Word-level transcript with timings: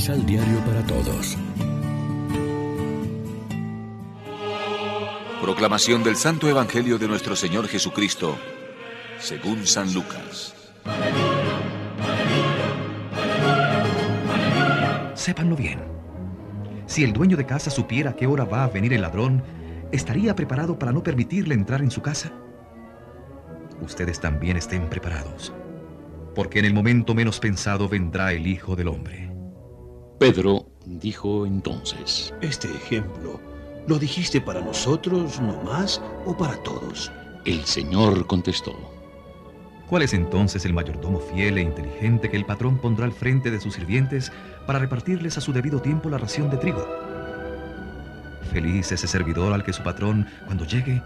misal 0.00 0.24
diario 0.24 0.58
para 0.60 0.82
todos. 0.86 1.36
Proclamación 5.42 6.02
del 6.02 6.16
Santo 6.16 6.48
Evangelio 6.48 6.96
de 6.96 7.06
nuestro 7.06 7.36
Señor 7.36 7.68
Jesucristo, 7.68 8.38
según 9.18 9.66
San 9.66 9.92
Lucas. 9.92 10.54
Sépanlo 15.12 15.54
bien. 15.54 15.80
Si 16.86 17.04
el 17.04 17.12
dueño 17.12 17.36
de 17.36 17.44
casa 17.44 17.68
supiera 17.68 18.12
a 18.12 18.16
qué 18.16 18.26
hora 18.26 18.46
va 18.46 18.64
a 18.64 18.68
venir 18.68 18.94
el 18.94 19.02
ladrón, 19.02 19.44
¿estaría 19.92 20.34
preparado 20.34 20.78
para 20.78 20.92
no 20.92 21.02
permitirle 21.02 21.54
entrar 21.54 21.82
en 21.82 21.90
su 21.90 22.00
casa? 22.00 22.32
Ustedes 23.82 24.18
también 24.18 24.56
estén 24.56 24.88
preparados, 24.88 25.52
porque 26.34 26.58
en 26.58 26.64
el 26.64 26.72
momento 26.72 27.14
menos 27.14 27.38
pensado 27.38 27.86
vendrá 27.86 28.32
el 28.32 28.46
Hijo 28.46 28.76
del 28.76 28.88
Hombre. 28.88 29.29
Pedro 30.20 30.66
dijo 30.84 31.46
entonces, 31.46 32.34
Este 32.42 32.68
ejemplo, 32.68 33.40
¿lo 33.86 33.98
dijiste 33.98 34.38
para 34.38 34.60
nosotros 34.60 35.40
nomás 35.40 36.02
o 36.26 36.36
para 36.36 36.62
todos? 36.62 37.10
El 37.46 37.64
Señor 37.64 38.26
contestó, 38.26 38.76
¿Cuál 39.88 40.02
es 40.02 40.12
entonces 40.12 40.66
el 40.66 40.74
mayordomo 40.74 41.20
fiel 41.20 41.56
e 41.56 41.62
inteligente 41.62 42.28
que 42.28 42.36
el 42.36 42.44
patrón 42.44 42.76
pondrá 42.76 43.06
al 43.06 43.14
frente 43.14 43.50
de 43.50 43.62
sus 43.62 43.72
sirvientes 43.72 44.30
para 44.66 44.78
repartirles 44.78 45.38
a 45.38 45.40
su 45.40 45.54
debido 45.54 45.80
tiempo 45.80 46.10
la 46.10 46.18
ración 46.18 46.50
de 46.50 46.58
trigo? 46.58 46.86
Feliz 48.52 48.92
ese 48.92 49.06
servidor 49.06 49.54
al 49.54 49.64
que 49.64 49.72
su 49.72 49.82
patrón, 49.82 50.26
cuando 50.44 50.66
llegue, 50.66 51.02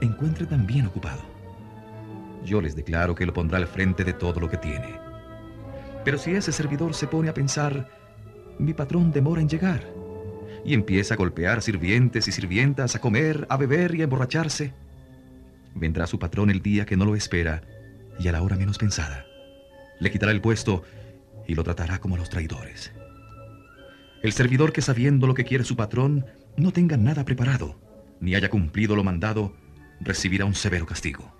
encuentre 0.00 0.46
tan 0.46 0.68
bien 0.68 0.86
ocupado. 0.86 1.22
Yo 2.44 2.60
les 2.60 2.76
declaro 2.76 3.16
que 3.16 3.26
lo 3.26 3.32
pondrá 3.32 3.58
al 3.58 3.66
frente 3.66 4.04
de 4.04 4.12
todo 4.12 4.38
lo 4.38 4.48
que 4.48 4.58
tiene. 4.58 5.00
Pero 6.04 6.16
si 6.16 6.30
ese 6.30 6.52
servidor 6.52 6.94
se 6.94 7.08
pone 7.08 7.28
a 7.28 7.34
pensar, 7.34 8.01
mi 8.58 8.74
patrón 8.74 9.12
demora 9.12 9.40
en 9.40 9.48
llegar, 9.48 9.82
y 10.64 10.74
empieza 10.74 11.14
a 11.14 11.16
golpear 11.16 11.62
sirvientes 11.62 12.28
y 12.28 12.32
sirvientas, 12.32 12.94
a 12.94 13.00
comer, 13.00 13.46
a 13.48 13.56
beber 13.56 13.94
y 13.94 14.00
a 14.00 14.04
emborracharse, 14.04 14.72
vendrá 15.74 16.06
su 16.06 16.18
patrón 16.18 16.50
el 16.50 16.62
día 16.62 16.84
que 16.84 16.96
no 16.96 17.04
lo 17.04 17.16
espera 17.16 17.62
y 18.18 18.28
a 18.28 18.32
la 18.32 18.42
hora 18.42 18.56
menos 18.56 18.78
pensada. 18.78 19.26
Le 20.00 20.10
quitará 20.10 20.32
el 20.32 20.40
puesto 20.40 20.82
y 21.46 21.54
lo 21.54 21.64
tratará 21.64 21.98
como 21.98 22.14
a 22.14 22.18
los 22.18 22.30
traidores. 22.30 22.92
El 24.22 24.32
servidor 24.32 24.72
que 24.72 24.82
sabiendo 24.82 25.26
lo 25.26 25.34
que 25.34 25.44
quiere 25.44 25.64
su 25.64 25.76
patrón 25.76 26.26
no 26.56 26.72
tenga 26.72 26.96
nada 26.96 27.24
preparado, 27.24 27.80
ni 28.20 28.34
haya 28.34 28.50
cumplido 28.50 28.94
lo 28.94 29.02
mandado, 29.02 29.54
recibirá 30.00 30.44
un 30.44 30.54
severo 30.54 30.86
castigo. 30.86 31.34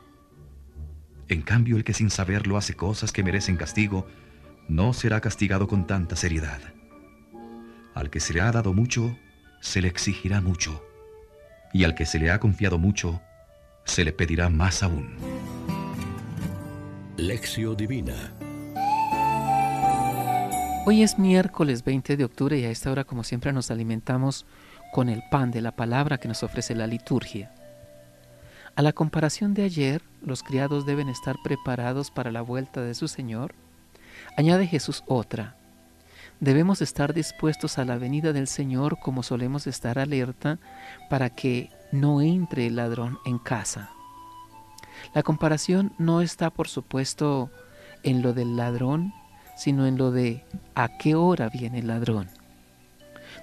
En 1.29 1.43
cambio, 1.43 1.77
el 1.77 1.85
que 1.85 1.95
sin 1.95 2.11
saberlo 2.11 2.57
hace 2.57 2.75
cosas 2.75 3.13
que 3.13 3.23
merecen 3.23 3.57
castigo, 3.57 4.07
no 4.69 4.93
será 4.93 5.21
castigado 5.21 5.69
con 5.69 5.87
tanta 5.87 6.17
seriedad. 6.17 6.61
Al 7.95 8.09
que 8.09 8.21
se 8.21 8.33
le 8.33 8.41
ha 8.41 8.51
dado 8.51 8.73
mucho, 8.73 9.19
se 9.61 9.83
le 9.83 9.89
exigirá 9.89 10.41
mucho, 10.41 10.83
y 11.73 11.85
al 11.85 11.95
que 11.95 12.07
se 12.07 12.19
le 12.19 12.31
ha 12.31 12.41
confiado 12.41 12.79
mucho, 12.79 13.21
se 13.85 14.05
le 14.05 14.13
pedirá 14.13 14.49
más 14.49 14.83
aún. 14.83 15.17
Lección 17.17 17.77
Divina. 17.77 18.33
Hoy 20.87 21.03
es 21.03 21.19
miércoles 21.19 21.85
20 21.85 22.17
de 22.17 22.25
octubre 22.25 22.59
y 22.59 22.65
a 22.65 22.71
esta 22.71 22.91
hora 22.91 23.05
como 23.05 23.23
siempre 23.23 23.53
nos 23.53 23.71
alimentamos 23.71 24.47
con 24.93 25.09
el 25.09 25.23
pan 25.31 25.51
de 25.51 25.61
la 25.61 25.77
palabra 25.77 26.19
que 26.19 26.29
nos 26.29 26.43
ofrece 26.43 26.75
la 26.75 26.87
liturgia. 26.87 27.53
A 28.75 28.83
la 28.83 28.93
comparación 28.93 29.55
de 29.55 29.65
ayer, 29.65 30.03
los 30.23 30.43
criados 30.43 30.87
deben 30.87 31.09
estar 31.09 31.37
preparados 31.45 32.11
para 32.11 32.33
la 32.33 32.41
vuelta 32.41 32.81
de 32.81 32.95
su 32.95 33.07
Señor. 33.07 33.55
Añade 34.37 34.67
Jesús 34.67 35.05
otra. 35.07 35.57
Debemos 36.43 36.83
estar 36.83 37.15
dispuestos 37.15 37.79
a 37.79 37.85
la 37.85 37.99
venida 37.99 38.33
del 38.33 38.49
Señor 38.49 38.99
como 38.99 39.23
solemos 39.23 39.69
estar 39.69 40.01
alerta 40.01 40.59
para 41.09 41.31
que 41.31 41.71
no 41.93 42.21
entre 42.21 42.67
el 42.67 42.75
ladrón 42.75 43.21
en 43.25 43.39
casa. 43.39 43.91
La 45.15 45.23
comparación 45.23 45.93
no 45.99 46.21
está, 46.21 46.51
por 46.51 46.67
supuesto, 46.67 47.49
en 48.03 48.23
lo 48.23 48.33
del 48.33 48.57
ladrón, 48.57 49.15
sino 49.57 49.87
en 49.87 49.97
lo 49.97 50.11
de 50.11 50.45
a 50.75 50.99
qué 50.99 51.15
hora 51.15 51.49
viene 51.49 51.79
el 51.79 51.87
ladrón. 51.87 52.29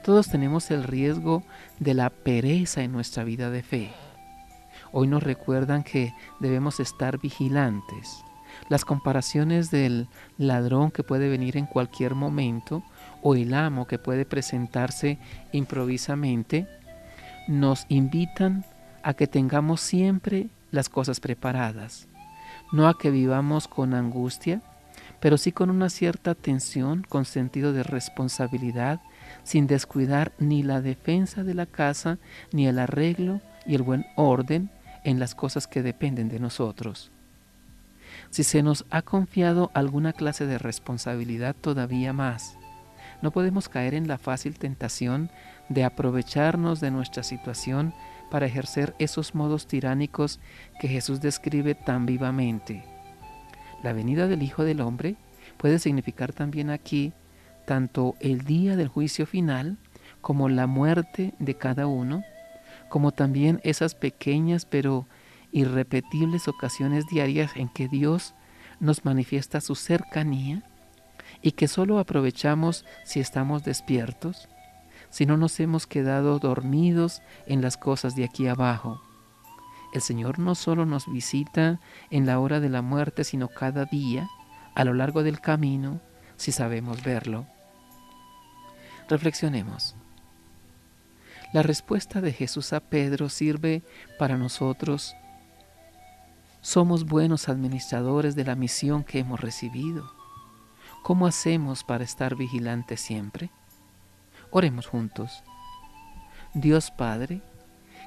Todos 0.03 0.27
tenemos 0.27 0.69
el 0.69 0.83
riesgo 0.83 1.43
de 1.79 1.93
la 1.93 2.09
pereza 2.09 2.83
en 2.83 2.91
nuestra 2.91 3.23
vida 3.23 3.49
de 3.49 3.63
fe. 3.63 3.93
Hoy 4.91 5.07
nos 5.07 5.23
recuerdan 5.23 5.83
que 5.83 6.13
debemos 6.41 6.81
estar 6.81 7.17
vigilantes. 7.17 8.25
Las 8.67 8.83
comparaciones 8.83 9.71
del 9.71 10.09
ladrón 10.37 10.91
que 10.91 11.03
puede 11.03 11.29
venir 11.29 11.55
en 11.55 11.65
cualquier 11.65 12.13
momento 12.13 12.83
o 13.21 13.35
el 13.35 13.53
amo 13.53 13.87
que 13.87 13.99
puede 13.99 14.25
presentarse 14.25 15.17
improvisamente 15.51 16.67
nos 17.47 17.85
invitan 17.89 18.65
a 19.03 19.13
que 19.13 19.27
tengamos 19.27 19.81
siempre 19.81 20.49
las 20.71 20.89
cosas 20.89 21.19
preparadas, 21.19 22.07
no 22.71 22.87
a 22.87 22.97
que 22.97 23.09
vivamos 23.09 23.67
con 23.67 23.93
angustia, 23.93 24.61
pero 25.19 25.37
sí 25.37 25.51
con 25.51 25.69
una 25.69 25.89
cierta 25.89 26.35
tensión, 26.35 27.05
con 27.07 27.25
sentido 27.25 27.73
de 27.73 27.83
responsabilidad, 27.83 29.01
sin 29.43 29.67
descuidar 29.67 30.31
ni 30.37 30.63
la 30.63 30.81
defensa 30.81 31.43
de 31.43 31.53
la 31.53 31.65
casa, 31.65 32.19
ni 32.51 32.67
el 32.67 32.79
arreglo 32.79 33.41
y 33.65 33.75
el 33.75 33.81
buen 33.81 34.05
orden 34.15 34.69
en 35.03 35.19
las 35.19 35.35
cosas 35.35 35.67
que 35.67 35.81
dependen 35.81 36.29
de 36.29 36.39
nosotros. 36.39 37.11
Si 38.29 38.43
se 38.43 38.61
nos 38.61 38.85
ha 38.91 39.01
confiado 39.01 39.71
alguna 39.73 40.13
clase 40.13 40.45
de 40.45 40.57
responsabilidad 40.57 41.55
todavía 41.55 42.13
más, 42.13 42.58
no 43.21 43.31
podemos 43.31 43.69
caer 43.69 43.93
en 43.93 44.07
la 44.07 44.17
fácil 44.17 44.57
tentación 44.57 45.29
de 45.67 45.83
aprovecharnos 45.83 46.79
de 46.79 46.91
nuestra 46.91 47.23
situación 47.23 47.93
para 48.29 48.45
ejercer 48.45 48.95
esos 48.99 49.35
modos 49.35 49.67
tiránicos 49.67 50.39
que 50.79 50.87
Jesús 50.87 51.19
describe 51.21 51.75
tan 51.75 52.05
vivamente. 52.05 52.83
La 53.83 53.93
venida 53.93 54.27
del 54.27 54.43
Hijo 54.43 54.63
del 54.63 54.81
Hombre 54.81 55.15
puede 55.57 55.79
significar 55.79 56.33
también 56.33 56.69
aquí 56.69 57.13
tanto 57.65 58.15
el 58.19 58.45
día 58.45 58.75
del 58.75 58.87
juicio 58.87 59.25
final 59.25 59.77
como 60.21 60.49
la 60.49 60.67
muerte 60.67 61.33
de 61.39 61.55
cada 61.55 61.87
uno, 61.87 62.23
como 62.89 63.11
también 63.11 63.61
esas 63.63 63.95
pequeñas 63.95 64.65
pero 64.65 65.07
irrepetibles 65.51 66.47
ocasiones 66.47 67.05
diarias 67.07 67.51
en 67.55 67.69
que 67.69 67.87
Dios 67.87 68.35
nos 68.79 69.05
manifiesta 69.05 69.61
su 69.61 69.75
cercanía 69.75 70.63
y 71.41 71.51
que 71.51 71.67
solo 71.67 71.99
aprovechamos 71.99 72.85
si 73.03 73.19
estamos 73.19 73.63
despiertos, 73.63 74.49
si 75.09 75.25
no 75.25 75.37
nos 75.37 75.59
hemos 75.59 75.87
quedado 75.87 76.39
dormidos 76.39 77.21
en 77.47 77.61
las 77.61 77.77
cosas 77.77 78.15
de 78.15 78.25
aquí 78.25 78.47
abajo. 78.47 79.01
El 79.93 80.01
Señor 80.01 80.37
no 80.37 80.53
solo 80.53 80.85
nos 80.85 81.11
visita 81.11 81.79
en 82.11 82.25
la 82.25 82.39
hora 82.39 82.59
de 82.59 82.69
la 82.69 82.81
muerte, 82.81 83.23
sino 83.23 83.47
cada 83.47 83.85
día, 83.85 84.29
a 84.75 84.83
lo 84.85 84.93
largo 84.93 85.23
del 85.23 85.41
camino, 85.41 85.99
si 86.35 86.51
sabemos 86.51 87.03
verlo. 87.03 87.47
Reflexionemos. 89.07 89.95
La 91.51 91.63
respuesta 91.63 92.21
de 92.21 92.31
Jesús 92.31 92.73
a 92.73 92.79
Pedro 92.79 93.27
sirve 93.29 93.81
para 94.19 94.37
nosotros. 94.37 95.15
Somos 96.61 97.05
buenos 97.05 97.49
administradores 97.49 98.35
de 98.35 98.45
la 98.45 98.55
misión 98.55 99.03
que 99.03 99.17
hemos 99.19 99.41
recibido. 99.41 100.18
¿Cómo 101.09 101.25
hacemos 101.25 101.83
para 101.83 102.03
estar 102.03 102.35
vigilantes 102.35 103.01
siempre? 103.01 103.49
Oremos 104.51 104.85
juntos. 104.85 105.43
Dios 106.53 106.91
Padre, 106.91 107.41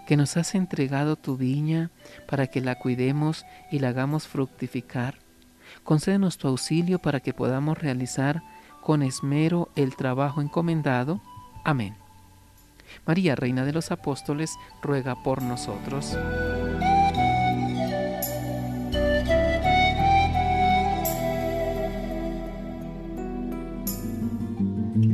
que 0.06 0.16
nos 0.16 0.36
has 0.36 0.54
entregado 0.54 1.16
tu 1.16 1.36
viña 1.36 1.90
para 2.28 2.46
que 2.46 2.60
la 2.60 2.78
cuidemos 2.78 3.44
y 3.72 3.80
la 3.80 3.88
hagamos 3.88 4.28
fructificar, 4.28 5.18
concédenos 5.82 6.38
tu 6.38 6.46
auxilio 6.46 7.00
para 7.00 7.18
que 7.18 7.34
podamos 7.34 7.76
realizar 7.76 8.40
con 8.80 9.02
esmero 9.02 9.68
el 9.74 9.96
trabajo 9.96 10.40
encomendado. 10.40 11.20
Amén. 11.64 11.96
María, 13.04 13.34
Reina 13.34 13.64
de 13.64 13.72
los 13.72 13.90
Apóstoles, 13.90 14.56
ruega 14.80 15.20
por 15.24 15.42
nosotros. 15.42 16.16